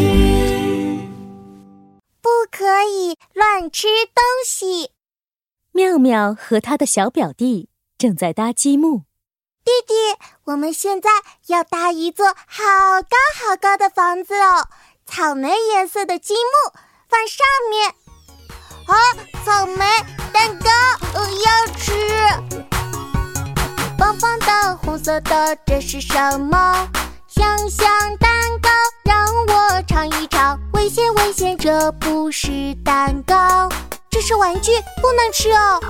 [0.00, 1.08] 剧。
[2.20, 4.92] 不可以乱吃东西。
[5.72, 9.04] 妙妙和他的小表弟正在搭积木。
[9.62, 9.94] 弟弟，
[10.44, 11.10] 我们现在
[11.46, 12.64] 要搭一座好
[13.02, 14.68] 高好高的房子哦，
[15.06, 16.72] 草莓颜色的积木
[17.08, 17.94] 放上面。
[18.86, 18.96] 啊，
[19.44, 19.84] 草莓
[20.32, 20.70] 蛋糕，
[21.14, 21.92] 呃，要吃。
[23.98, 26.88] 棒棒的，红色的，这是什么？
[27.28, 27.89] 香香
[31.40, 33.68] 这不是蛋糕，
[34.10, 35.80] 这是玩具，不能吃哦。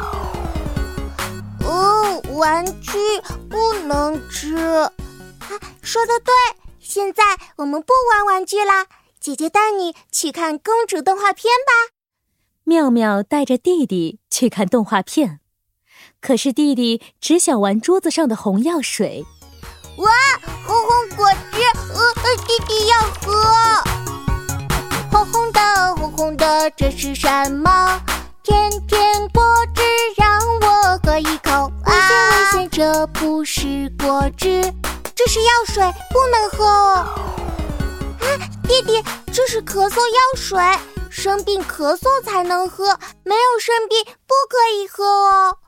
[1.65, 2.99] 哦，玩具
[3.49, 4.57] 不能吃。
[4.57, 4.91] 啊，
[5.81, 6.33] 说的对，
[6.81, 7.23] 现在
[7.57, 8.87] 我们不玩玩具啦。
[9.21, 11.95] 姐姐带你去看公主动画片吧。
[12.65, 15.41] 妙妙带着弟弟去看动画片，
[16.21, 19.25] 可是弟弟只想玩桌子上的红药水。
[19.99, 20.11] 哇，
[20.67, 21.61] 红红果汁，
[21.93, 23.70] 呃呃，弟弟要喝。
[25.21, 25.61] 红红的，
[25.97, 28.01] 红红的，这是什么？
[28.43, 29.43] 甜甜果
[29.75, 29.83] 汁，
[30.17, 31.71] 让我喝一口。
[31.85, 34.63] 危险危险，这不是果汁，
[35.15, 36.67] 这是药水，不能喝。
[36.67, 37.15] 啊，
[38.67, 40.59] 弟弟，这是咳嗽药水，
[41.11, 45.59] 生病咳嗽才能喝，没有生病不可以喝哦。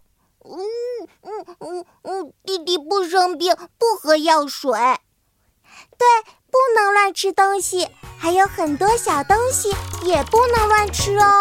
[0.46, 0.56] 嗯
[1.24, 4.72] 嗯嗯嗯，弟弟不生病，不喝药水。
[5.98, 6.06] 对，
[6.50, 7.86] 不能乱吃东西，
[8.22, 9.68] 还有很多小东西
[10.04, 11.40] 也不能乱吃哦。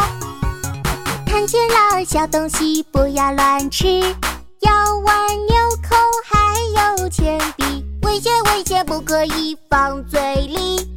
[1.28, 4.02] 看见了小东西不要乱吃，
[4.62, 5.56] 要玩纽
[5.88, 10.92] 扣还有铅笔，危险危险不可以放嘴里。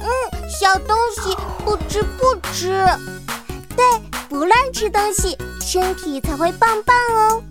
[0.00, 0.08] 嗯，
[0.48, 1.36] 小东西
[1.66, 2.82] 不吃不吃，
[3.76, 3.84] 对，
[4.30, 7.42] 不乱吃东西，身体才会棒棒哦。